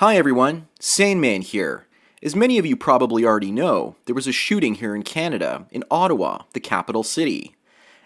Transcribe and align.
Hi 0.00 0.18
everyone, 0.18 0.68
Sandman 0.78 1.40
here. 1.40 1.86
As 2.22 2.36
many 2.36 2.58
of 2.58 2.66
you 2.66 2.76
probably 2.76 3.24
already 3.24 3.50
know, 3.50 3.96
there 4.04 4.14
was 4.14 4.26
a 4.26 4.30
shooting 4.30 4.74
here 4.74 4.94
in 4.94 5.02
Canada, 5.02 5.64
in 5.70 5.84
Ottawa, 5.90 6.42
the 6.52 6.60
capital 6.60 7.02
city. 7.02 7.56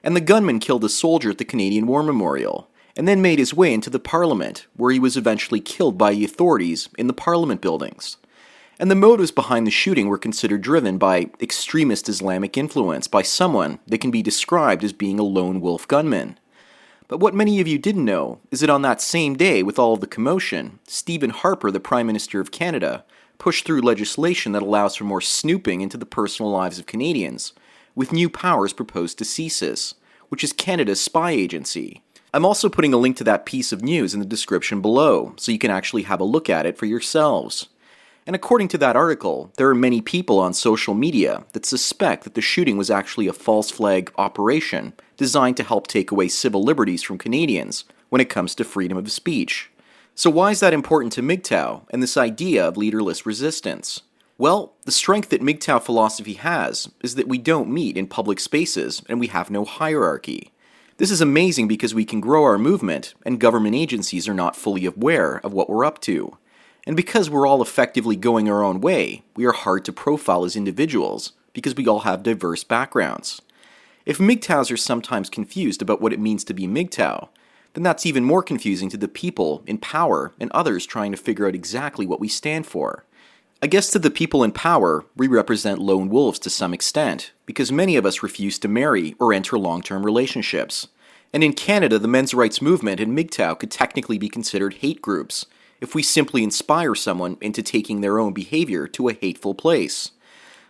And 0.04 0.14
the 0.14 0.20
gunman 0.20 0.60
killed 0.60 0.84
a 0.84 0.88
soldier 0.88 1.30
at 1.30 1.38
the 1.38 1.44
Canadian 1.44 1.88
War 1.88 2.04
Memorial, 2.04 2.70
and 2.96 3.08
then 3.08 3.20
made 3.20 3.40
his 3.40 3.52
way 3.52 3.74
into 3.74 3.90
the 3.90 3.98
Parliament, 3.98 4.68
where 4.76 4.92
he 4.92 5.00
was 5.00 5.16
eventually 5.16 5.58
killed 5.58 5.98
by 5.98 6.12
the 6.12 6.24
authorities 6.24 6.88
in 6.96 7.08
the 7.08 7.12
Parliament 7.12 7.60
buildings. 7.60 8.18
And 8.78 8.88
the 8.88 8.94
motives 8.94 9.32
behind 9.32 9.66
the 9.66 9.72
shooting 9.72 10.06
were 10.06 10.16
considered 10.16 10.62
driven 10.62 10.96
by 10.96 11.30
extremist 11.40 12.08
Islamic 12.08 12.56
influence 12.56 13.08
by 13.08 13.22
someone 13.22 13.80
that 13.88 14.00
can 14.00 14.12
be 14.12 14.22
described 14.22 14.84
as 14.84 14.92
being 14.92 15.18
a 15.18 15.24
lone 15.24 15.60
wolf 15.60 15.88
gunman. 15.88 16.38
But 17.10 17.18
what 17.18 17.34
many 17.34 17.60
of 17.60 17.66
you 17.66 17.76
didn't 17.76 18.04
know 18.04 18.38
is 18.52 18.60
that 18.60 18.70
on 18.70 18.82
that 18.82 19.00
same 19.00 19.34
day, 19.34 19.64
with 19.64 19.80
all 19.80 19.94
of 19.94 20.00
the 20.00 20.06
commotion, 20.06 20.78
Stephen 20.86 21.30
Harper, 21.30 21.72
the 21.72 21.80
Prime 21.80 22.06
Minister 22.06 22.38
of 22.38 22.52
Canada, 22.52 23.04
pushed 23.36 23.66
through 23.66 23.80
legislation 23.80 24.52
that 24.52 24.62
allows 24.62 24.94
for 24.94 25.02
more 25.02 25.20
snooping 25.20 25.80
into 25.80 25.96
the 25.96 26.06
personal 26.06 26.52
lives 26.52 26.78
of 26.78 26.86
Canadians, 26.86 27.52
with 27.96 28.12
new 28.12 28.30
powers 28.30 28.72
proposed 28.72 29.18
to 29.18 29.24
CSIS, 29.24 29.94
which 30.28 30.44
is 30.44 30.52
Canada's 30.52 31.00
spy 31.00 31.32
agency. 31.32 32.00
I'm 32.32 32.46
also 32.46 32.68
putting 32.68 32.94
a 32.94 32.96
link 32.96 33.16
to 33.16 33.24
that 33.24 33.44
piece 33.44 33.72
of 33.72 33.82
news 33.82 34.14
in 34.14 34.20
the 34.20 34.24
description 34.24 34.80
below, 34.80 35.34
so 35.36 35.50
you 35.50 35.58
can 35.58 35.72
actually 35.72 36.04
have 36.04 36.20
a 36.20 36.24
look 36.24 36.48
at 36.48 36.64
it 36.64 36.78
for 36.78 36.86
yourselves. 36.86 37.70
And 38.24 38.36
according 38.36 38.68
to 38.68 38.78
that 38.78 38.94
article, 38.94 39.50
there 39.56 39.68
are 39.68 39.74
many 39.74 40.00
people 40.00 40.38
on 40.38 40.54
social 40.54 40.94
media 40.94 41.44
that 41.54 41.66
suspect 41.66 42.22
that 42.22 42.34
the 42.34 42.40
shooting 42.40 42.76
was 42.76 42.88
actually 42.88 43.26
a 43.26 43.32
false 43.32 43.72
flag 43.72 44.12
operation 44.16 44.92
designed 45.20 45.58
to 45.58 45.62
help 45.62 45.86
take 45.86 46.10
away 46.10 46.28
civil 46.28 46.62
liberties 46.62 47.02
from 47.02 47.18
Canadians 47.18 47.84
when 48.08 48.22
it 48.22 48.30
comes 48.30 48.54
to 48.54 48.64
freedom 48.64 48.96
of 48.96 49.12
speech. 49.12 49.70
So, 50.14 50.30
why 50.30 50.50
is 50.50 50.60
that 50.60 50.72
important 50.72 51.12
to 51.12 51.22
MGTOW 51.22 51.82
and 51.90 52.02
this 52.02 52.16
idea 52.16 52.66
of 52.66 52.78
leaderless 52.78 53.26
resistance? 53.26 54.00
Well, 54.38 54.72
the 54.86 54.90
strength 54.90 55.28
that 55.28 55.42
MGTOW 55.42 55.82
philosophy 55.82 56.32
has 56.32 56.88
is 57.02 57.16
that 57.16 57.28
we 57.28 57.36
don't 57.36 57.68
meet 57.68 57.98
in 57.98 58.06
public 58.06 58.40
spaces 58.40 59.02
and 59.10 59.20
we 59.20 59.26
have 59.26 59.50
no 59.50 59.66
hierarchy. 59.66 60.52
This 60.96 61.10
is 61.10 61.20
amazing 61.20 61.68
because 61.68 61.94
we 61.94 62.06
can 62.06 62.22
grow 62.22 62.44
our 62.44 62.56
movement 62.56 63.12
and 63.22 63.38
government 63.38 63.74
agencies 63.74 64.26
are 64.26 64.32
not 64.32 64.56
fully 64.56 64.86
aware 64.86 65.36
of 65.44 65.52
what 65.52 65.68
we're 65.68 65.84
up 65.84 66.00
to. 66.00 66.38
And 66.86 66.96
because 66.96 67.28
we're 67.28 67.46
all 67.46 67.60
effectively 67.60 68.16
going 68.16 68.48
our 68.48 68.64
own 68.64 68.80
way, 68.80 69.22
we 69.36 69.44
are 69.44 69.52
hard 69.52 69.84
to 69.84 69.92
profile 69.92 70.46
as 70.46 70.56
individuals 70.56 71.32
because 71.52 71.74
we 71.74 71.86
all 71.86 72.00
have 72.00 72.22
diverse 72.22 72.64
backgrounds. 72.64 73.42
If 74.06 74.18
MGTOWs 74.18 74.72
are 74.72 74.76
sometimes 74.76 75.28
confused 75.28 75.82
about 75.82 76.00
what 76.00 76.12
it 76.12 76.20
means 76.20 76.44
to 76.44 76.54
be 76.54 76.66
MGTOW, 76.66 77.28
then 77.74 77.82
that's 77.82 78.06
even 78.06 78.24
more 78.24 78.42
confusing 78.42 78.88
to 78.90 78.96
the 78.96 79.08
people 79.08 79.62
in 79.66 79.78
power 79.78 80.32
and 80.40 80.50
others 80.52 80.86
trying 80.86 81.12
to 81.12 81.18
figure 81.18 81.46
out 81.46 81.54
exactly 81.54 82.06
what 82.06 82.20
we 82.20 82.28
stand 82.28 82.66
for. 82.66 83.04
I 83.62 83.66
guess 83.66 83.90
to 83.90 83.98
the 83.98 84.10
people 84.10 84.42
in 84.42 84.52
power, 84.52 85.04
we 85.16 85.28
represent 85.28 85.78
lone 85.78 86.08
wolves 86.08 86.38
to 86.40 86.50
some 86.50 86.72
extent, 86.72 87.32
because 87.44 87.70
many 87.70 87.96
of 87.96 88.06
us 88.06 88.22
refuse 88.22 88.58
to 88.60 88.68
marry 88.68 89.14
or 89.18 89.34
enter 89.34 89.58
long 89.58 89.82
term 89.82 90.04
relationships. 90.04 90.88
And 91.32 91.44
in 91.44 91.52
Canada, 91.52 91.98
the 91.98 92.08
men's 92.08 92.32
rights 92.32 92.62
movement 92.62 93.00
and 93.00 93.16
MGTOW 93.16 93.58
could 93.58 93.70
technically 93.70 94.18
be 94.18 94.30
considered 94.30 94.74
hate 94.74 95.02
groups, 95.02 95.44
if 95.80 95.94
we 95.94 96.02
simply 96.02 96.42
inspire 96.42 96.94
someone 96.94 97.36
into 97.40 97.62
taking 97.62 98.00
their 98.00 98.18
own 98.18 98.32
behavior 98.32 98.86
to 98.88 99.08
a 99.08 99.14
hateful 99.14 99.54
place. 99.54 100.10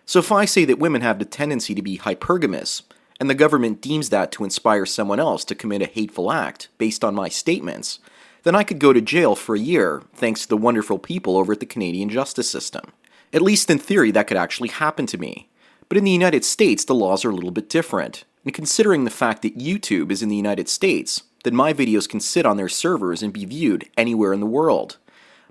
So 0.04 0.18
if 0.18 0.32
I 0.32 0.44
say 0.44 0.64
that 0.64 0.80
women 0.80 1.02
have 1.02 1.20
the 1.20 1.24
tendency 1.24 1.74
to 1.76 1.82
be 1.82 1.98
hypergamous, 1.98 2.82
and 3.20 3.28
the 3.28 3.34
government 3.34 3.82
deems 3.82 4.08
that 4.08 4.32
to 4.32 4.44
inspire 4.44 4.86
someone 4.86 5.20
else 5.20 5.44
to 5.44 5.54
commit 5.54 5.82
a 5.82 5.86
hateful 5.86 6.32
act 6.32 6.68
based 6.78 7.04
on 7.04 7.14
my 7.14 7.28
statements, 7.28 7.98
then 8.44 8.54
I 8.54 8.64
could 8.64 8.78
go 8.78 8.94
to 8.94 9.02
jail 9.02 9.36
for 9.36 9.54
a 9.54 9.60
year 9.60 10.02
thanks 10.14 10.42
to 10.42 10.48
the 10.48 10.56
wonderful 10.56 10.98
people 10.98 11.36
over 11.36 11.52
at 11.52 11.60
the 11.60 11.66
Canadian 11.66 12.08
justice 12.08 12.50
system. 12.50 12.92
At 13.32 13.42
least 13.42 13.70
in 13.70 13.78
theory, 13.78 14.10
that 14.12 14.26
could 14.26 14.38
actually 14.38 14.70
happen 14.70 15.06
to 15.06 15.18
me. 15.18 15.50
But 15.88 15.98
in 15.98 16.04
the 16.04 16.10
United 16.10 16.44
States, 16.44 16.84
the 16.84 16.94
laws 16.94 17.24
are 17.24 17.30
a 17.30 17.34
little 17.34 17.50
bit 17.50 17.68
different. 17.68 18.24
And 18.44 18.54
considering 18.54 19.04
the 19.04 19.10
fact 19.10 19.42
that 19.42 19.58
YouTube 19.58 20.10
is 20.10 20.22
in 20.22 20.30
the 20.30 20.36
United 20.36 20.68
States, 20.68 21.24
then 21.44 21.54
my 21.54 21.74
videos 21.74 22.08
can 22.08 22.20
sit 22.20 22.46
on 22.46 22.56
their 22.56 22.68
servers 22.68 23.22
and 23.22 23.32
be 23.32 23.44
viewed 23.44 23.88
anywhere 23.96 24.32
in 24.32 24.40
the 24.40 24.46
world. 24.46 24.96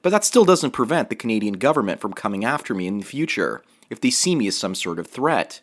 But 0.02 0.10
that 0.10 0.26
still 0.26 0.46
doesn't 0.46 0.72
prevent 0.72 1.10
the 1.10 1.16
Canadian 1.16 1.56
government 1.56 2.02
from 2.02 2.14
coming 2.14 2.44
after 2.44 2.74
me 2.74 2.88
in 2.88 2.98
the 2.98 3.06
future 3.06 3.64
if 3.90 4.02
they 4.02 4.10
see 4.10 4.36
me 4.36 4.48
as 4.48 4.58
some 4.58 4.76
sort 4.76 4.98
of 4.98 5.08
threat. 5.08 5.62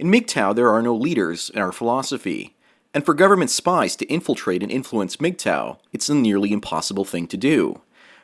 In 0.00 0.12
MGTOW, 0.12 0.54
there 0.54 0.70
are 0.70 0.80
no 0.80 0.94
leaders 0.94 1.50
in 1.50 1.60
our 1.60 1.72
philosophy, 1.72 2.54
and 2.94 3.04
for 3.04 3.14
government 3.14 3.50
spies 3.50 3.96
to 3.96 4.06
infiltrate 4.06 4.62
and 4.62 4.70
influence 4.70 5.16
MGTOW, 5.16 5.78
it's 5.92 6.08
a 6.08 6.14
nearly 6.14 6.52
impossible 6.52 7.04
thing 7.04 7.26
to 7.26 7.36
do. 7.36 7.80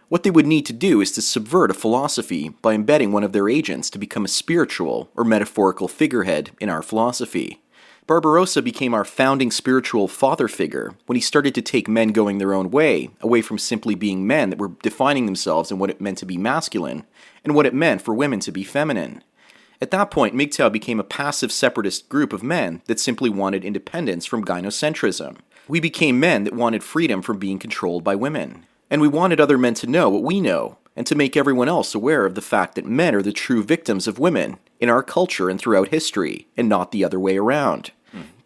What 0.09 0.23
they 0.23 0.31
would 0.31 0.47
need 0.47 0.67
to 0.67 0.73
do 0.73 1.01
is 1.01 1.11
to 1.13 1.21
subvert 1.21 1.73
a 1.73 1.75
philosophy 1.75 2.51
by 2.63 2.75
embedding 2.75 3.11
one 3.11 3.25
of 3.25 3.33
their 3.33 3.49
agents 3.49 3.91
to 3.91 3.99
become 3.99 4.25
a 4.25 4.29
spiritual 4.29 5.11
or 5.17 5.25
metaphorical 5.25 5.89
figurehead 5.89 6.53
in 6.61 6.69
our 6.69 6.81
philosophy. 6.81 7.61
Barbarossa 8.07 8.63
became 8.63 8.95
our 8.95 9.05
founding 9.05 9.51
spiritual 9.51 10.07
father 10.07 10.47
figure 10.47 10.95
when 11.07 11.17
he 11.17 11.21
started 11.21 11.57
to 11.57 11.63
take 11.63 11.89
men 11.89 12.11
going 12.11 12.39
their 12.39 12.55
own 12.55 12.71
way, 12.71 13.11
away 13.21 13.43
from 13.43 13.59
simply 13.59 13.97
being 13.97 14.29
men 14.29 14.51
that 14.51 14.61
were 14.61 14.77
defining 14.85 15.27
themselves 15.27 15.73
and 15.73 15.81
what 15.81 15.91
it 15.91 16.01
meant 16.01 16.19
to 16.19 16.27
be 16.27 16.39
masculine, 16.39 17.05
and 17.43 17.53
what 17.53 17.67
it 17.67 17.75
meant 17.75 18.01
for 18.01 18.15
women 18.15 18.39
to 18.39 18.53
be 18.53 18.63
feminine. 18.63 19.25
At 19.81 19.91
that 19.91 20.11
point, 20.11 20.35
MGTOW 20.35 20.73
became 20.73 21.01
a 21.01 21.05
passive 21.05 21.53
separatist 21.53 22.09
group 22.09 22.33
of 22.33 22.43
men 22.43 22.83
that 22.87 23.01
simply 23.01 23.31
wanted 23.31 23.65
independence 23.65 24.27
from 24.27 24.45
gynocentrism. 24.45 25.37
We 25.67 25.81
became 25.81 26.21
men 26.21 26.45
that 26.45 26.55
wanted 26.55 26.85
freedom 26.85 27.23
from 27.23 27.39
being 27.39 27.59
controlled 27.59 28.05
by 28.05 28.15
women. 28.15 28.67
And 28.91 29.01
we 29.01 29.09
wanted 29.09 29.41
other 29.41 29.59
men 29.59 29.75
to 29.75 29.87
know 29.87 30.09
what 30.09 30.23
we 30.23 30.41
know, 30.41 30.79
and 30.95 31.07
to 31.07 31.15
make 31.15 31.37
everyone 31.37 31.69
else 31.69 31.95
aware 31.95 32.25
of 32.27 32.35
the 32.35 32.43
fact 32.43 32.75
that 32.75 32.87
men 32.87 33.15
are 33.15 33.23
the 33.23 33.33
true 33.33 33.65
victims 33.65 34.07
of 34.07 34.19
women 34.19 34.59
in 34.79 34.89
our 34.89 35.03
culture 35.03 35.49
and 35.51 35.59
throughout 35.59 35.89
history, 35.89 36.47
and 36.57 36.69
not 36.69 36.93
the 36.93 37.05
other 37.05 37.19
way 37.19 37.37
around. 37.37 37.91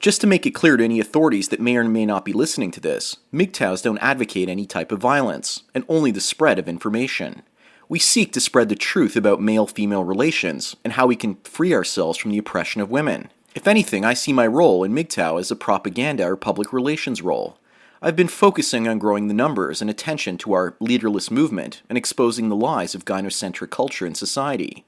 Just 0.00 0.20
to 0.20 0.28
make 0.28 0.46
it 0.46 0.52
clear 0.52 0.76
to 0.76 0.84
any 0.84 1.00
authorities 1.00 1.48
that 1.48 1.60
may 1.60 1.76
or 1.76 1.82
may 1.84 2.06
not 2.06 2.24
be 2.24 2.32
listening 2.32 2.70
to 2.70 2.80
this, 2.80 3.16
MGTOWs 3.34 3.82
don't 3.82 3.98
advocate 3.98 4.48
any 4.48 4.64
type 4.64 4.92
of 4.92 5.00
violence, 5.00 5.64
and 5.74 5.84
only 5.88 6.12
the 6.12 6.20
spread 6.20 6.58
of 6.58 6.68
information 6.68 7.42
we 7.88 7.98
seek 7.98 8.32
to 8.32 8.40
spread 8.40 8.68
the 8.68 8.76
truth 8.76 9.16
about 9.16 9.40
male 9.40 9.66
female 9.66 10.04
relations 10.04 10.76
and 10.84 10.92
how 10.92 11.06
we 11.06 11.16
can 11.16 11.36
free 11.36 11.72
ourselves 11.72 12.18
from 12.18 12.30
the 12.30 12.38
oppression 12.38 12.80
of 12.80 12.90
women. 12.90 13.30
If 13.54 13.66
anything, 13.66 14.04
I 14.04 14.14
see 14.14 14.32
my 14.32 14.46
role 14.46 14.84
in 14.84 14.92
MGTOW 14.94 15.40
as 15.40 15.50
a 15.50 15.56
propaganda 15.56 16.24
or 16.24 16.36
public 16.36 16.72
relations 16.72 17.22
role. 17.22 17.58
I've 18.00 18.14
been 18.14 18.28
focusing 18.28 18.86
on 18.86 18.98
growing 18.98 19.26
the 19.26 19.34
numbers 19.34 19.80
and 19.80 19.90
attention 19.90 20.36
to 20.38 20.52
our 20.52 20.76
leaderless 20.78 21.30
movement 21.30 21.82
and 21.88 21.98
exposing 21.98 22.48
the 22.48 22.56
lies 22.56 22.94
of 22.94 23.04
gynocentric 23.04 23.70
culture 23.70 24.06
in 24.06 24.14
society. 24.14 24.84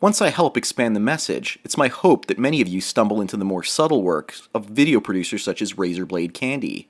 Once 0.00 0.22
I 0.22 0.28
help 0.28 0.56
expand 0.56 0.94
the 0.94 1.00
message, 1.00 1.58
it's 1.64 1.76
my 1.76 1.88
hope 1.88 2.26
that 2.26 2.38
many 2.38 2.60
of 2.62 2.68
you 2.68 2.80
stumble 2.80 3.20
into 3.20 3.36
the 3.36 3.44
more 3.44 3.64
subtle 3.64 4.02
works 4.02 4.48
of 4.54 4.66
video 4.66 5.00
producers 5.00 5.42
such 5.42 5.60
as 5.60 5.74
Razorblade 5.74 6.32
Candy. 6.32 6.88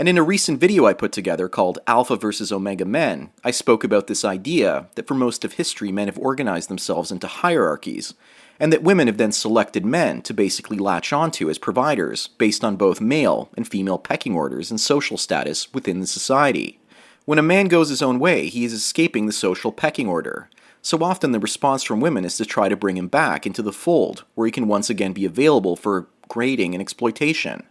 And 0.00 0.08
in 0.08 0.16
a 0.16 0.22
recent 0.22 0.60
video 0.60 0.86
I 0.86 0.92
put 0.92 1.10
together 1.10 1.48
called 1.48 1.80
Alpha 1.88 2.14
vs. 2.14 2.52
Omega 2.52 2.84
Men, 2.84 3.30
I 3.42 3.50
spoke 3.50 3.82
about 3.82 4.06
this 4.06 4.24
idea 4.24 4.86
that 4.94 5.08
for 5.08 5.14
most 5.14 5.44
of 5.44 5.54
history 5.54 5.90
men 5.90 6.06
have 6.06 6.18
organized 6.20 6.70
themselves 6.70 7.10
into 7.10 7.26
hierarchies, 7.26 8.14
and 8.60 8.72
that 8.72 8.84
women 8.84 9.08
have 9.08 9.16
then 9.16 9.32
selected 9.32 9.84
men 9.84 10.22
to 10.22 10.32
basically 10.32 10.78
latch 10.78 11.12
onto 11.12 11.50
as 11.50 11.58
providers 11.58 12.28
based 12.38 12.62
on 12.62 12.76
both 12.76 13.00
male 13.00 13.48
and 13.56 13.66
female 13.66 13.98
pecking 13.98 14.36
orders 14.36 14.70
and 14.70 14.80
social 14.80 15.16
status 15.16 15.74
within 15.74 15.98
the 15.98 16.06
society. 16.06 16.78
When 17.24 17.40
a 17.40 17.42
man 17.42 17.66
goes 17.66 17.88
his 17.88 18.00
own 18.00 18.20
way, 18.20 18.46
he 18.46 18.64
is 18.64 18.72
escaping 18.72 19.26
the 19.26 19.32
social 19.32 19.72
pecking 19.72 20.08
order. 20.08 20.48
So 20.80 21.02
often 21.02 21.32
the 21.32 21.40
response 21.40 21.82
from 21.82 21.98
women 21.98 22.24
is 22.24 22.36
to 22.36 22.46
try 22.46 22.68
to 22.68 22.76
bring 22.76 22.96
him 22.96 23.08
back 23.08 23.46
into 23.46 23.62
the 23.62 23.72
fold, 23.72 24.22
where 24.36 24.46
he 24.46 24.52
can 24.52 24.68
once 24.68 24.88
again 24.88 25.12
be 25.12 25.24
available 25.24 25.74
for 25.74 26.06
grading 26.28 26.72
and 26.76 26.80
exploitation. 26.80 27.66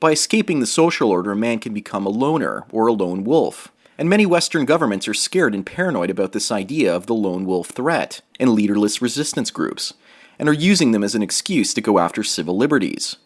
By 0.00 0.12
escaping 0.12 0.60
the 0.60 0.66
social 0.66 1.10
order, 1.10 1.32
a 1.32 1.36
man 1.36 1.58
can 1.58 1.74
become 1.74 2.06
a 2.06 2.10
loner 2.10 2.64
or 2.72 2.86
a 2.86 2.92
lone 2.92 3.22
wolf. 3.22 3.70
And 3.98 4.08
many 4.08 4.24
Western 4.24 4.64
governments 4.64 5.06
are 5.06 5.12
scared 5.12 5.54
and 5.54 5.64
paranoid 5.64 6.08
about 6.08 6.32
this 6.32 6.50
idea 6.50 6.96
of 6.96 7.04
the 7.04 7.14
lone 7.14 7.44
wolf 7.44 7.68
threat 7.68 8.22
and 8.40 8.54
leaderless 8.54 9.02
resistance 9.02 9.50
groups, 9.50 9.92
and 10.38 10.48
are 10.48 10.54
using 10.54 10.92
them 10.92 11.04
as 11.04 11.14
an 11.14 11.22
excuse 11.22 11.74
to 11.74 11.82
go 11.82 11.98
after 11.98 12.22
civil 12.22 12.56
liberties. 12.56 13.16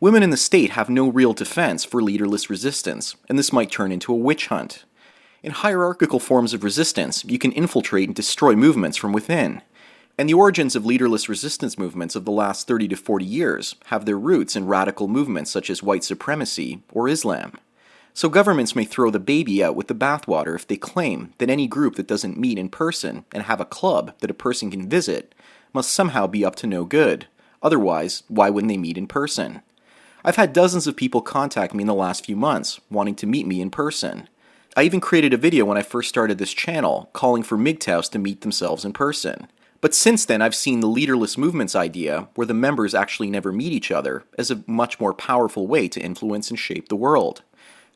Women 0.00 0.22
in 0.22 0.30
the 0.30 0.38
state 0.38 0.70
have 0.70 0.88
no 0.88 1.10
real 1.10 1.34
defense 1.34 1.84
for 1.84 2.02
leaderless 2.02 2.48
resistance, 2.48 3.16
and 3.28 3.38
this 3.38 3.52
might 3.52 3.70
turn 3.70 3.92
into 3.92 4.10
a 4.10 4.16
witch 4.16 4.46
hunt. 4.46 4.86
In 5.42 5.52
hierarchical 5.52 6.20
forms 6.20 6.54
of 6.54 6.64
resistance, 6.64 7.22
you 7.26 7.38
can 7.38 7.52
infiltrate 7.52 8.08
and 8.08 8.16
destroy 8.16 8.56
movements 8.56 8.96
from 8.96 9.12
within. 9.12 9.60
And 10.16 10.28
the 10.28 10.34
origins 10.34 10.76
of 10.76 10.86
leaderless 10.86 11.28
resistance 11.28 11.76
movements 11.76 12.14
of 12.14 12.24
the 12.24 12.30
last 12.30 12.68
30 12.68 12.88
to 12.88 12.96
40 12.96 13.24
years 13.24 13.74
have 13.86 14.04
their 14.04 14.18
roots 14.18 14.54
in 14.54 14.66
radical 14.66 15.08
movements 15.08 15.50
such 15.50 15.68
as 15.68 15.82
white 15.82 16.04
supremacy 16.04 16.82
or 16.92 17.08
Islam. 17.08 17.54
So 18.16 18.28
governments 18.28 18.76
may 18.76 18.84
throw 18.84 19.10
the 19.10 19.18
baby 19.18 19.62
out 19.64 19.74
with 19.74 19.88
the 19.88 19.94
bathwater 19.94 20.54
if 20.54 20.68
they 20.68 20.76
claim 20.76 21.32
that 21.38 21.50
any 21.50 21.66
group 21.66 21.96
that 21.96 22.06
doesn't 22.06 22.38
meet 22.38 22.58
in 22.58 22.68
person 22.68 23.24
and 23.32 23.42
have 23.42 23.60
a 23.60 23.64
club 23.64 24.14
that 24.20 24.30
a 24.30 24.34
person 24.34 24.70
can 24.70 24.88
visit 24.88 25.34
must 25.72 25.92
somehow 25.92 26.28
be 26.28 26.44
up 26.44 26.54
to 26.56 26.68
no 26.68 26.84
good. 26.84 27.26
Otherwise, 27.60 28.22
why 28.28 28.50
wouldn't 28.50 28.70
they 28.70 28.76
meet 28.76 28.96
in 28.96 29.08
person? 29.08 29.62
I've 30.24 30.36
had 30.36 30.52
dozens 30.52 30.86
of 30.86 30.94
people 30.94 31.22
contact 31.22 31.74
me 31.74 31.82
in 31.82 31.88
the 31.88 31.94
last 31.94 32.24
few 32.24 32.36
months 32.36 32.80
wanting 32.88 33.16
to 33.16 33.26
meet 33.26 33.48
me 33.48 33.60
in 33.60 33.70
person. 33.70 34.28
I 34.76 34.84
even 34.84 35.00
created 35.00 35.34
a 35.34 35.38
video 35.38 35.64
when 35.64 35.76
I 35.76 35.82
first 35.82 36.08
started 36.08 36.38
this 36.38 36.52
channel 36.52 37.10
calling 37.12 37.42
for 37.42 37.58
MGTOWs 37.58 38.10
to 38.12 38.20
meet 38.20 38.42
themselves 38.42 38.84
in 38.84 38.92
person. 38.92 39.48
But 39.84 39.94
since 39.94 40.24
then, 40.24 40.40
I've 40.40 40.54
seen 40.54 40.80
the 40.80 40.86
leaderless 40.86 41.36
movements 41.36 41.76
idea, 41.76 42.28
where 42.36 42.46
the 42.46 42.54
members 42.54 42.94
actually 42.94 43.28
never 43.28 43.52
meet 43.52 43.70
each 43.70 43.90
other, 43.90 44.24
as 44.38 44.50
a 44.50 44.64
much 44.66 44.98
more 44.98 45.12
powerful 45.12 45.66
way 45.66 45.88
to 45.88 46.00
influence 46.00 46.48
and 46.48 46.58
shape 46.58 46.88
the 46.88 46.96
world. 46.96 47.42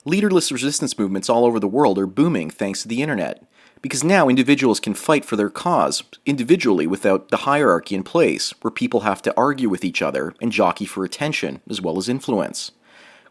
Leaderless 0.05 0.53
resistance 0.53 0.99
movements 0.99 1.31
all 1.31 1.47
over 1.47 1.59
the 1.59 1.67
world 1.67 1.99
are 1.99 2.07
booming 2.07 2.51
thanks 2.51 2.83
to 2.83 2.89
the 2.89 3.01
internet, 3.01 3.43
because 3.81 4.05
now 4.05 4.29
individuals 4.29 4.81
can 4.81 4.93
fight 4.93 5.25
for 5.25 5.37
their 5.37 5.49
cause 5.49 6.03
individually 6.27 6.87
without 6.87 7.31
the 7.31 7.39
hierarchy 7.49 7.95
in 7.95 8.03
place, 8.03 8.53
where 8.61 8.71
people 8.71 9.01
have 9.01 9.23
to 9.23 9.35
argue 9.35 9.71
with 9.71 9.83
each 9.83 10.03
other 10.03 10.35
and 10.43 10.53
jockey 10.53 10.85
for 10.85 11.07
attention 11.07 11.63
as 11.71 11.81
well 11.81 11.97
as 11.97 12.07
influence. 12.07 12.71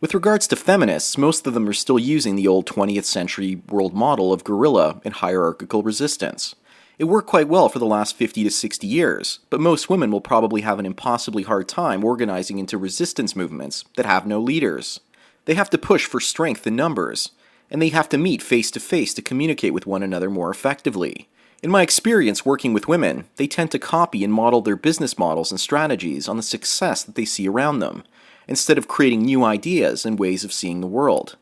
With 0.01 0.15
regards 0.15 0.47
to 0.47 0.55
feminists, 0.55 1.15
most 1.15 1.45
of 1.45 1.53
them 1.53 1.69
are 1.69 1.73
still 1.73 1.99
using 1.99 2.35
the 2.35 2.47
old 2.47 2.65
20th 2.65 3.05
century 3.05 3.61
world 3.69 3.93
model 3.93 4.33
of 4.33 4.43
guerrilla 4.43 4.99
and 5.05 5.13
hierarchical 5.13 5.83
resistance. 5.83 6.55
It 6.99 7.03
worked 7.03 7.29
quite 7.29 7.47
well 7.47 7.69
for 7.69 7.77
the 7.77 7.85
last 7.85 8.15
50 8.15 8.43
to 8.43 8.49
60 8.49 8.87
years, 8.87 9.39
but 9.51 9.61
most 9.61 9.87
women 9.87 10.09
will 10.09 10.21
probably 10.21 10.61
have 10.61 10.79
an 10.79 10.85
impossibly 10.85 11.43
hard 11.43 11.67
time 11.67 12.03
organizing 12.03 12.57
into 12.57 12.75
resistance 12.75 13.35
movements 13.35 13.85
that 13.97 14.07
have 14.07 14.25
no 14.25 14.39
leaders. 14.39 14.99
They 15.45 15.53
have 15.53 15.69
to 15.69 15.77
push 15.77 16.07
for 16.07 16.19
strength 16.19 16.65
in 16.65 16.75
numbers, 16.75 17.31
and 17.69 17.79
they 17.79 17.89
have 17.89 18.09
to 18.09 18.17
meet 18.17 18.41
face 18.41 18.71
to 18.71 18.79
face 18.79 19.13
to 19.13 19.21
communicate 19.21 19.73
with 19.73 19.85
one 19.85 20.01
another 20.01 20.31
more 20.31 20.49
effectively. 20.49 21.29
In 21.61 21.69
my 21.69 21.83
experience 21.83 22.45
working 22.45 22.73
with 22.73 22.87
women, 22.87 23.25
they 23.35 23.45
tend 23.45 23.69
to 23.71 23.79
copy 23.79 24.23
and 24.23 24.33
model 24.33 24.61
their 24.61 24.75
business 24.75 25.19
models 25.19 25.51
and 25.51 25.59
strategies 25.59 26.27
on 26.27 26.37
the 26.37 26.43
success 26.43 27.03
that 27.03 27.13
they 27.13 27.25
see 27.25 27.47
around 27.47 27.77
them, 27.77 28.05
instead 28.47 28.79
of 28.79 28.87
creating 28.87 29.21
new 29.21 29.43
ideas 29.43 30.03
and 30.03 30.17
ways 30.17 30.43
of 30.43 30.53
seeing 30.53 30.81
the 30.81 30.87
world. 30.87 31.35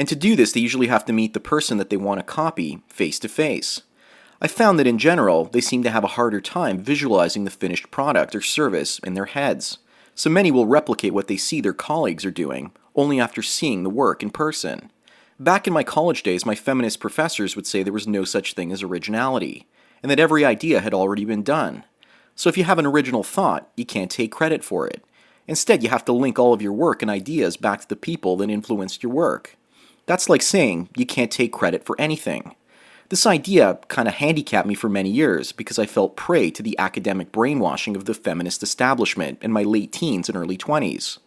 And 0.00 0.08
to 0.08 0.16
do 0.16 0.34
this, 0.34 0.50
they 0.50 0.60
usually 0.60 0.88
have 0.88 1.04
to 1.04 1.12
meet 1.12 1.32
the 1.32 1.40
person 1.40 1.78
that 1.78 1.90
they 1.90 1.96
want 1.96 2.18
to 2.18 2.24
copy 2.24 2.82
face 2.88 3.20
to 3.20 3.28
face. 3.28 3.82
I 4.40 4.48
found 4.48 4.78
that 4.78 4.86
in 4.86 4.98
general, 4.98 5.44
they 5.44 5.60
seem 5.60 5.82
to 5.82 5.90
have 5.90 6.04
a 6.04 6.08
harder 6.08 6.40
time 6.40 6.78
visualizing 6.78 7.44
the 7.44 7.50
finished 7.50 7.90
product 7.90 8.34
or 8.34 8.40
service 8.40 8.98
in 9.00 9.14
their 9.14 9.26
heads. 9.26 9.78
So 10.14 10.30
many 10.30 10.50
will 10.50 10.66
replicate 10.66 11.14
what 11.14 11.28
they 11.28 11.36
see 11.36 11.60
their 11.60 11.72
colleagues 11.72 12.24
are 12.24 12.30
doing, 12.30 12.72
only 12.94 13.20
after 13.20 13.42
seeing 13.42 13.82
the 13.82 13.90
work 13.90 14.22
in 14.22 14.30
person. 14.30 14.90
Back 15.38 15.66
in 15.66 15.72
my 15.72 15.82
college 15.82 16.22
days, 16.22 16.46
my 16.46 16.54
feminist 16.54 17.00
professors 17.00 17.56
would 17.56 17.66
say 17.66 17.82
there 17.82 17.92
was 17.92 18.06
no 18.06 18.24
such 18.24 18.54
thing 18.54 18.72
as 18.72 18.82
originality, 18.82 19.66
and 20.02 20.10
that 20.10 20.20
every 20.20 20.44
idea 20.44 20.80
had 20.80 20.94
already 20.94 21.24
been 21.24 21.42
done. 21.42 21.84
So 22.34 22.48
if 22.48 22.56
you 22.56 22.64
have 22.64 22.78
an 22.78 22.86
original 22.86 23.22
thought, 23.22 23.70
you 23.76 23.84
can't 23.84 24.10
take 24.10 24.32
credit 24.32 24.64
for 24.64 24.86
it, 24.86 25.02
Instead, 25.48 25.82
you 25.82 25.88
have 25.88 26.04
to 26.04 26.12
link 26.12 26.38
all 26.38 26.52
of 26.52 26.62
your 26.62 26.72
work 26.72 27.02
and 27.02 27.10
ideas 27.10 27.56
back 27.56 27.80
to 27.80 27.88
the 27.88 27.96
people 27.96 28.36
that 28.36 28.50
influenced 28.50 29.02
your 29.02 29.12
work. 29.12 29.56
That's 30.06 30.28
like 30.28 30.42
saying 30.42 30.88
you 30.96 31.06
can't 31.06 31.30
take 31.30 31.52
credit 31.52 31.84
for 31.84 31.96
anything. 32.00 32.54
This 33.08 33.26
idea 33.26 33.78
kind 33.88 34.08
of 34.08 34.14
handicapped 34.14 34.66
me 34.66 34.74
for 34.74 34.88
many 34.88 35.10
years 35.10 35.52
because 35.52 35.78
I 35.78 35.86
felt 35.86 36.16
prey 36.16 36.50
to 36.50 36.62
the 36.62 36.78
academic 36.78 37.32
brainwashing 37.32 37.96
of 37.96 38.04
the 38.04 38.14
feminist 38.14 38.62
establishment 38.62 39.38
in 39.42 39.52
my 39.52 39.62
late 39.62 39.92
teens 39.92 40.28
and 40.28 40.36
early 40.36 40.58
20s. 40.58 41.18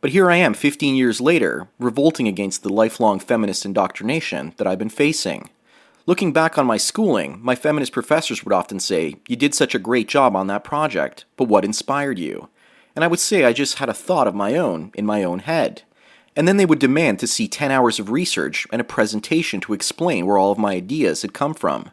But 0.00 0.10
here 0.10 0.30
I 0.30 0.36
am 0.36 0.54
15 0.54 0.94
years 0.94 1.20
later, 1.20 1.68
revolting 1.78 2.28
against 2.28 2.62
the 2.62 2.72
lifelong 2.72 3.18
feminist 3.18 3.64
indoctrination 3.64 4.54
that 4.56 4.66
I've 4.66 4.78
been 4.78 4.88
facing. 4.88 5.50
Looking 6.06 6.32
back 6.32 6.56
on 6.56 6.66
my 6.66 6.76
schooling, 6.76 7.38
my 7.42 7.54
feminist 7.54 7.92
professors 7.92 8.44
would 8.44 8.52
often 8.52 8.80
say, 8.80 9.16
You 9.28 9.36
did 9.36 9.54
such 9.54 9.74
a 9.74 9.80
great 9.80 10.08
job 10.08 10.36
on 10.36 10.46
that 10.46 10.64
project, 10.64 11.24
but 11.36 11.48
what 11.48 11.64
inspired 11.64 12.18
you? 12.18 12.48
and 12.96 13.04
I 13.04 13.08
would 13.08 13.20
say 13.20 13.44
I 13.44 13.52
just 13.52 13.76
had 13.76 13.90
a 13.90 13.94
thought 13.94 14.26
of 14.26 14.34
my 14.34 14.56
own 14.56 14.90
in 14.94 15.04
my 15.04 15.22
own 15.22 15.40
head. 15.40 15.82
And 16.36 16.46
then 16.46 16.58
they 16.58 16.66
would 16.66 16.78
demand 16.78 17.18
to 17.20 17.26
see 17.26 17.48
10 17.48 17.70
hours 17.70 17.98
of 17.98 18.10
research 18.10 18.66
and 18.70 18.80
a 18.80 18.84
presentation 18.84 19.58
to 19.62 19.72
explain 19.72 20.26
where 20.26 20.36
all 20.36 20.52
of 20.52 20.58
my 20.58 20.74
ideas 20.74 21.22
had 21.22 21.32
come 21.32 21.54
from, 21.54 21.90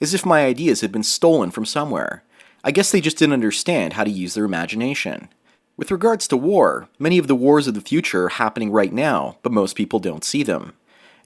as 0.00 0.12
if 0.12 0.26
my 0.26 0.44
ideas 0.44 0.80
had 0.80 0.90
been 0.90 1.04
stolen 1.04 1.52
from 1.52 1.64
somewhere. 1.64 2.24
I 2.64 2.72
guess 2.72 2.90
they 2.90 3.00
just 3.00 3.18
didn't 3.18 3.34
understand 3.34 3.92
how 3.92 4.04
to 4.04 4.10
use 4.10 4.34
their 4.34 4.44
imagination. 4.44 5.28
With 5.76 5.90
regards 5.90 6.26
to 6.28 6.36
war, 6.36 6.88
many 6.98 7.18
of 7.18 7.28
the 7.28 7.34
wars 7.34 7.66
of 7.66 7.74
the 7.74 7.80
future 7.80 8.24
are 8.24 8.30
happening 8.30 8.70
right 8.70 8.92
now, 8.92 9.38
but 9.42 9.52
most 9.52 9.76
people 9.76 9.98
don't 10.00 10.24
see 10.24 10.42
them. 10.42 10.72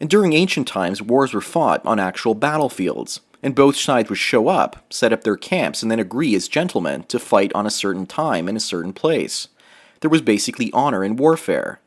And 0.01 0.09
during 0.09 0.33
ancient 0.33 0.69
times, 0.69 1.03
wars 1.03 1.33
were 1.33 1.41
fought 1.41 1.85
on 1.85 1.99
actual 1.99 2.35
battlefields, 2.35 3.21
and 3.43 3.55
both 3.55 3.77
sides 3.77 4.09
would 4.09 4.19
show 4.19 4.49
up, 4.49 4.85
set 4.91 5.13
up 5.13 5.25
their 5.25 5.37
camps, 5.37 5.83
and 5.83 5.91
then 5.91 5.99
agree 5.99 6.35
as 6.35 6.49
gentlemen 6.49 7.05
to 7.05 7.19
fight 7.19 7.53
on 7.55 7.67
a 7.67 7.71
certain 7.71 8.07
time 8.07 8.49
in 8.49 8.57
a 8.57 8.61
certain 8.61 8.93
place. 8.93 9.49
There 10.01 10.11
was 10.11 10.23
basically 10.23 10.73
honor 10.73 11.05
in 11.05 11.17
warfare. 11.17 11.81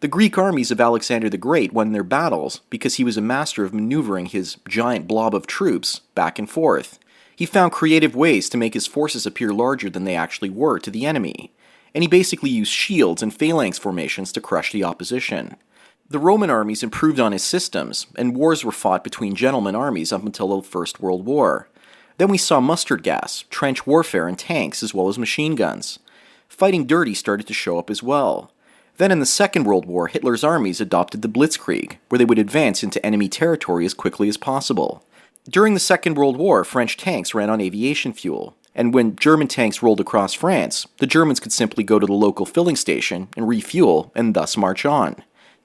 The 0.00 0.08
Greek 0.08 0.38
armies 0.38 0.70
of 0.70 0.80
Alexander 0.80 1.28
the 1.28 1.36
Great 1.36 1.74
won 1.74 1.92
their 1.92 2.02
battles 2.02 2.62
because 2.70 2.94
he 2.94 3.04
was 3.04 3.18
a 3.18 3.22
master 3.22 3.64
of 3.64 3.74
maneuvering 3.74 4.24
his 4.24 4.56
giant 4.66 5.06
blob 5.06 5.34
of 5.34 5.46
troops 5.46 6.00
back 6.14 6.38
and 6.38 6.48
forth. 6.48 6.98
He 7.36 7.44
found 7.44 7.72
creative 7.72 8.16
ways 8.16 8.48
to 8.48 8.56
make 8.56 8.72
his 8.72 8.86
forces 8.86 9.26
appear 9.26 9.52
larger 9.52 9.90
than 9.90 10.04
they 10.04 10.16
actually 10.16 10.48
were 10.48 10.78
to 10.78 10.90
the 10.90 11.04
enemy, 11.04 11.52
and 11.94 12.02
he 12.02 12.08
basically 12.08 12.48
used 12.48 12.72
shields 12.72 13.22
and 13.22 13.34
phalanx 13.34 13.76
formations 13.76 14.32
to 14.32 14.40
crush 14.40 14.72
the 14.72 14.84
opposition. 14.84 15.56
The 16.08 16.18
Roman 16.18 16.48
armies 16.48 16.82
improved 16.82 17.20
on 17.20 17.32
his 17.32 17.44
systems, 17.44 18.06
and 18.16 18.34
wars 18.34 18.64
were 18.64 18.72
fought 18.72 19.04
between 19.04 19.34
gentlemen 19.34 19.74
armies 19.74 20.14
up 20.14 20.24
until 20.24 20.56
the 20.56 20.66
First 20.66 21.00
World 21.00 21.26
War. 21.26 21.68
Then 22.16 22.28
we 22.28 22.38
saw 22.38 22.58
mustard 22.58 23.02
gas, 23.02 23.44
trench 23.50 23.86
warfare, 23.86 24.28
and 24.28 24.38
tanks, 24.38 24.82
as 24.82 24.94
well 24.94 25.08
as 25.08 25.18
machine 25.18 25.56
guns. 25.56 25.98
Fighting 26.48 26.86
dirty 26.86 27.12
started 27.12 27.46
to 27.48 27.54
show 27.54 27.78
up 27.78 27.90
as 27.90 28.02
well. 28.02 28.50
Then 29.00 29.12
in 29.12 29.18
the 29.18 29.24
Second 29.24 29.64
World 29.64 29.86
War, 29.86 30.08
Hitler's 30.08 30.44
armies 30.44 30.78
adopted 30.78 31.22
the 31.22 31.28
Blitzkrieg, 31.28 31.96
where 32.10 32.18
they 32.18 32.26
would 32.26 32.38
advance 32.38 32.82
into 32.82 33.04
enemy 33.04 33.30
territory 33.30 33.86
as 33.86 33.94
quickly 33.94 34.28
as 34.28 34.36
possible. 34.36 35.02
During 35.48 35.72
the 35.72 35.80
Second 35.80 36.18
World 36.18 36.36
War, 36.36 36.64
French 36.64 36.98
tanks 36.98 37.32
ran 37.32 37.48
on 37.48 37.62
aviation 37.62 38.12
fuel, 38.12 38.58
and 38.74 38.92
when 38.92 39.16
German 39.16 39.48
tanks 39.48 39.82
rolled 39.82 40.00
across 40.00 40.34
France, 40.34 40.86
the 40.98 41.06
Germans 41.06 41.40
could 41.40 41.50
simply 41.50 41.82
go 41.82 41.98
to 41.98 42.04
the 42.04 42.12
local 42.12 42.44
filling 42.44 42.76
station 42.76 43.28
and 43.38 43.48
refuel 43.48 44.12
and 44.14 44.34
thus 44.34 44.54
march 44.58 44.84
on. 44.84 45.16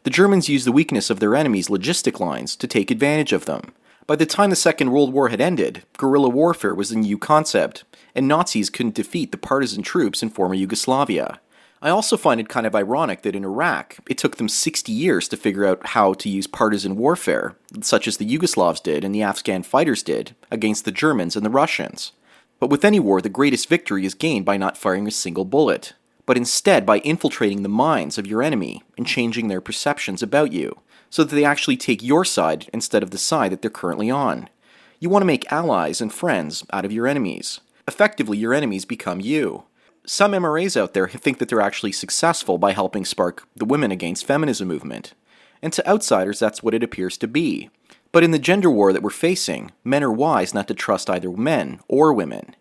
The 0.03 0.11
Germans 0.11 0.47
used 0.47 0.65
the 0.65 0.71
weakness 0.71 1.09
of 1.09 1.19
their 1.19 1.35
enemies' 1.35 1.67
logistic 1.67 2.21
lines 2.21 2.55
to 2.55 2.67
take 2.67 2.89
advantage 2.89 3.33
of 3.33 3.43
them. 3.43 3.73
By 4.07 4.15
the 4.15 4.25
time 4.25 4.49
the 4.49 4.55
Second 4.55 4.93
World 4.93 5.11
War 5.11 5.27
had 5.27 5.41
ended, 5.41 5.83
guerrilla 5.97 6.29
warfare 6.29 6.73
was 6.73 6.89
a 6.89 6.97
new 6.97 7.17
concept, 7.17 7.83
and 8.15 8.29
Nazis 8.29 8.69
couldn't 8.69 8.95
defeat 8.95 9.33
the 9.33 9.37
partisan 9.37 9.83
troops 9.83 10.23
in 10.23 10.29
former 10.29 10.55
Yugoslavia. 10.55 11.41
I 11.81 11.89
also 11.89 12.17
find 12.17 12.39
it 12.39 12.49
kind 12.49 12.65
of 12.65 12.75
ironic 12.75 13.21
that 13.21 13.35
in 13.35 13.43
Iraq, 13.43 13.97
it 14.09 14.17
took 14.17 14.37
them 14.37 14.49
60 14.49 14.91
years 14.91 15.27
to 15.27 15.37
figure 15.37 15.65
out 15.65 15.87
how 15.87 16.13
to 16.13 16.29
use 16.29 16.47
partisan 16.47 16.95
warfare, 16.95 17.55
such 17.81 18.07
as 18.07 18.17
the 18.17 18.25
Yugoslavs 18.25 18.81
did 18.81 19.03
and 19.03 19.13
the 19.13 19.21
Afghan 19.21 19.63
fighters 19.63 20.01
did, 20.01 20.35
against 20.49 20.85
the 20.85 20.91
Germans 20.91 21.35
and 21.35 21.45
the 21.45 21.49
Russians. 21.49 22.11
But 22.59 22.69
with 22.69 22.85
any 22.85 22.99
war, 22.99 23.21
the 23.21 23.29
greatest 23.29 23.69
victory 23.69 24.05
is 24.05 24.13
gained 24.13 24.45
by 24.45 24.57
not 24.57 24.77
firing 24.77 25.07
a 25.07 25.11
single 25.11 25.45
bullet 25.45 25.93
but 26.25 26.37
instead 26.37 26.85
by 26.85 26.99
infiltrating 26.99 27.63
the 27.63 27.69
minds 27.69 28.17
of 28.17 28.27
your 28.27 28.41
enemy 28.41 28.83
and 28.97 29.05
changing 29.05 29.47
their 29.47 29.61
perceptions 29.61 30.23
about 30.23 30.51
you, 30.51 30.79
so 31.09 31.23
that 31.23 31.35
they 31.35 31.45
actually 31.45 31.77
take 31.77 32.03
your 32.03 32.25
side 32.25 32.69
instead 32.73 33.03
of 33.03 33.11
the 33.11 33.17
side 33.17 33.51
that 33.51 33.61
they're 33.61 33.69
currently 33.71 34.09
on. 34.09 34.49
You 34.99 35.09
want 35.09 35.21
to 35.21 35.27
make 35.27 35.51
allies 35.51 36.01
and 36.01 36.11
friends 36.11 36.63
out 36.73 36.85
of 36.85 36.91
your 36.91 37.07
enemies. 37.07 37.59
Effectively, 37.87 38.37
your 38.37 38.53
enemies 38.53 38.85
become 38.85 39.21
you. 39.21 39.65
Some 40.07 40.33
MRAs 40.33 40.79
out 40.79 40.93
there 40.93 41.07
think 41.07 41.39
that 41.39 41.49
they're 41.49 41.61
actually 41.61 41.91
successful 41.91 42.57
by 42.57 42.73
helping 42.73 43.05
spark 43.05 43.47
the 43.55 43.65
women 43.65 43.91
against 43.91 44.25
feminism 44.25 44.67
movement. 44.67 45.13
And 45.61 45.73
to 45.73 45.87
outsiders, 45.89 46.37
that's 46.37 46.61
what 46.61 46.75
it 46.75 46.83
appears 46.83 47.17
to 47.17 47.27
be. 47.27 47.69
But 48.11 48.23
in 48.23 48.31
the 48.31 48.39
gender 48.39 48.69
war 48.69 48.93
that 48.93 49.01
we're 49.01 49.09
facing, 49.09 49.71
men 49.83 50.03
are 50.03 50.11
wise 50.11 50.53
not 50.53 50.67
to 50.67 50.75
trust 50.75 51.09
either 51.09 51.31
men 51.31 51.79
or 51.87 52.13
women. 52.13 52.55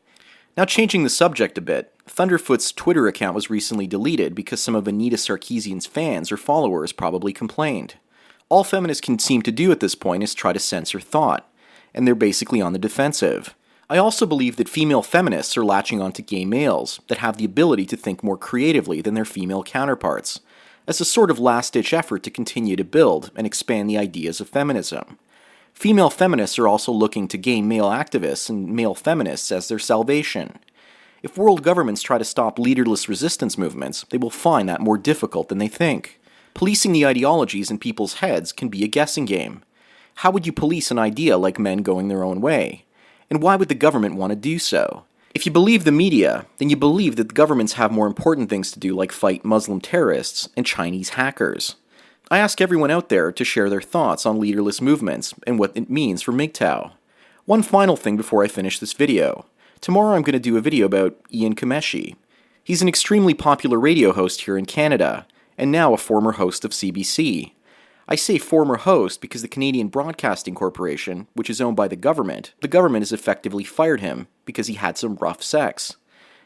Now, 0.56 0.64
changing 0.64 1.04
the 1.04 1.10
subject 1.10 1.58
a 1.58 1.60
bit, 1.60 1.92
Thunderf00t's 2.06 2.72
Twitter 2.72 3.06
account 3.08 3.34
was 3.34 3.50
recently 3.50 3.86
deleted 3.86 4.34
because 4.34 4.62
some 4.62 4.74
of 4.74 4.88
Anita 4.88 5.16
Sarkeesian's 5.16 5.86
fans 5.86 6.32
or 6.32 6.36
followers 6.36 6.92
probably 6.92 7.32
complained. 7.32 7.96
All 8.48 8.64
feminists 8.64 9.00
can 9.00 9.18
seem 9.18 9.42
to 9.42 9.52
do 9.52 9.70
at 9.70 9.80
this 9.80 9.94
point 9.94 10.22
is 10.22 10.32
try 10.32 10.52
to 10.52 10.58
censor 10.58 11.00
thought, 11.00 11.50
and 11.92 12.06
they're 12.06 12.14
basically 12.14 12.60
on 12.60 12.72
the 12.72 12.78
defensive. 12.78 13.54
I 13.90 13.98
also 13.98 14.24
believe 14.24 14.56
that 14.56 14.68
female 14.68 15.02
feminists 15.02 15.56
are 15.56 15.64
latching 15.64 16.00
onto 16.00 16.22
gay 16.22 16.44
males 16.44 17.00
that 17.08 17.18
have 17.18 17.36
the 17.36 17.44
ability 17.44 17.84
to 17.86 17.96
think 17.96 18.22
more 18.22 18.38
creatively 18.38 19.02
than 19.02 19.14
their 19.14 19.26
female 19.26 19.62
counterparts, 19.62 20.40
as 20.86 21.00
a 21.00 21.04
sort 21.04 21.30
of 21.30 21.38
last 21.38 21.74
ditch 21.74 21.92
effort 21.92 22.22
to 22.22 22.30
continue 22.30 22.76
to 22.76 22.84
build 22.84 23.30
and 23.36 23.46
expand 23.46 23.88
the 23.88 23.98
ideas 23.98 24.40
of 24.40 24.48
feminism. 24.48 25.18
Female 25.74 26.08
feminists 26.08 26.58
are 26.58 26.68
also 26.68 26.92
looking 26.92 27.28
to 27.28 27.36
gay 27.36 27.60
male 27.60 27.90
activists 27.90 28.48
and 28.48 28.74
male 28.74 28.94
feminists 28.94 29.50
as 29.52 29.68
their 29.68 29.78
salvation. 29.78 30.58
If 31.22 31.36
world 31.36 31.62
governments 31.62 32.00
try 32.00 32.16
to 32.16 32.24
stop 32.24 32.58
leaderless 32.58 33.08
resistance 33.08 33.58
movements, 33.58 34.04
they 34.10 34.18
will 34.18 34.30
find 34.30 34.68
that 34.68 34.80
more 34.80 34.98
difficult 34.98 35.48
than 35.48 35.58
they 35.58 35.68
think. 35.68 36.20
Policing 36.54 36.92
the 36.92 37.04
ideologies 37.04 37.70
in 37.70 37.78
people's 37.78 38.14
heads 38.14 38.52
can 38.52 38.68
be 38.68 38.84
a 38.84 38.88
guessing 38.88 39.24
game. 39.24 39.62
How 40.16 40.30
would 40.30 40.46
you 40.46 40.52
police 40.52 40.90
an 40.90 40.98
idea 40.98 41.36
like 41.36 41.58
men 41.58 41.78
going 41.78 42.08
their 42.08 42.22
own 42.22 42.40
way? 42.40 42.83
And 43.30 43.42
why 43.42 43.56
would 43.56 43.68
the 43.68 43.74
government 43.74 44.16
want 44.16 44.30
to 44.30 44.36
do 44.36 44.58
so? 44.58 45.04
If 45.34 45.46
you 45.46 45.52
believe 45.52 45.84
the 45.84 45.90
media, 45.92 46.46
then 46.58 46.70
you 46.70 46.76
believe 46.76 47.16
that 47.16 47.28
the 47.28 47.34
governments 47.34 47.72
have 47.72 47.90
more 47.90 48.06
important 48.06 48.48
things 48.48 48.70
to 48.70 48.78
do, 48.78 48.94
like 48.94 49.10
fight 49.10 49.44
Muslim 49.44 49.80
terrorists 49.80 50.48
and 50.56 50.64
Chinese 50.64 51.10
hackers. 51.10 51.74
I 52.30 52.38
ask 52.38 52.60
everyone 52.60 52.90
out 52.90 53.08
there 53.08 53.32
to 53.32 53.44
share 53.44 53.68
their 53.68 53.82
thoughts 53.82 54.24
on 54.24 54.38
leaderless 54.38 54.80
movements 54.80 55.34
and 55.46 55.58
what 55.58 55.72
it 55.74 55.90
means 55.90 56.22
for 56.22 56.32
MGTOW. 56.32 56.92
One 57.46 57.62
final 57.62 57.96
thing 57.96 58.16
before 58.16 58.44
I 58.44 58.48
finish 58.48 58.78
this 58.78 58.92
video. 58.92 59.44
Tomorrow 59.80 60.14
I'm 60.14 60.22
going 60.22 60.32
to 60.32 60.38
do 60.38 60.56
a 60.56 60.62
video 60.62 60.86
about 60.86 61.20
Jian 61.30 61.54
Ghomeshi. 61.54 62.14
He's 62.62 62.80
an 62.80 62.88
extremely 62.88 63.34
popular 63.34 63.78
radio 63.78 64.12
host 64.12 64.42
here 64.42 64.56
in 64.56 64.64
Canada, 64.64 65.26
and 65.58 65.70
now 65.70 65.92
a 65.92 65.98
former 65.98 66.32
host 66.32 66.64
of 66.64 66.70
CBC. 66.70 67.53
I 68.06 68.16
say 68.16 68.36
former 68.36 68.76
host 68.76 69.22
because 69.22 69.40
the 69.40 69.48
Canadian 69.48 69.88
Broadcasting 69.88 70.54
Corporation, 70.54 71.26
which 71.34 71.48
is 71.48 71.60
owned 71.60 71.76
by 71.76 71.88
the 71.88 71.96
government, 71.96 72.52
the 72.60 72.68
government 72.68 73.02
has 73.02 73.12
effectively 73.12 73.64
fired 73.64 74.00
him 74.00 74.28
because 74.44 74.66
he 74.66 74.74
had 74.74 74.98
some 74.98 75.16
rough 75.16 75.42
sex. 75.42 75.96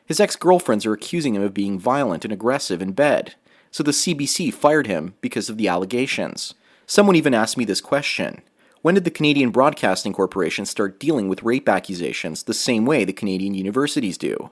His 0.06 0.20
ex 0.20 0.36
girlfriends 0.36 0.86
are 0.86 0.92
accusing 0.92 1.34
him 1.34 1.42
of 1.42 1.52
being 1.52 1.78
violent 1.78 2.24
and 2.24 2.32
aggressive 2.32 2.80
in 2.80 2.92
bed, 2.92 3.34
so 3.72 3.82
the 3.82 3.90
CBC 3.90 4.54
fired 4.54 4.86
him 4.86 5.14
because 5.20 5.50
of 5.50 5.58
the 5.58 5.68
allegations. 5.68 6.54
Someone 6.86 7.16
even 7.16 7.34
asked 7.34 7.56
me 7.56 7.64
this 7.64 7.80
question 7.80 8.40
When 8.82 8.94
did 8.94 9.04
the 9.04 9.10
Canadian 9.10 9.50
Broadcasting 9.50 10.12
Corporation 10.12 10.64
start 10.64 11.00
dealing 11.00 11.28
with 11.28 11.42
rape 11.42 11.68
accusations 11.68 12.44
the 12.44 12.54
same 12.54 12.86
way 12.86 13.04
the 13.04 13.12
Canadian 13.12 13.54
universities 13.54 14.16
do? 14.16 14.50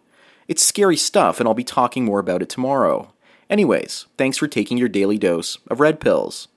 It's 0.48 0.62
scary 0.62 0.96
stuff, 0.96 1.38
and 1.38 1.48
I'll 1.48 1.54
be 1.54 1.64
talking 1.64 2.04
more 2.04 2.18
about 2.18 2.42
it 2.42 2.48
tomorrow. 2.48 3.12
Anyways, 3.48 4.06
thanks 4.18 4.36
for 4.36 4.48
taking 4.48 4.76
your 4.76 4.88
daily 4.88 5.18
dose 5.18 5.58
of 5.68 5.78
red 5.78 6.00
pills. 6.00 6.48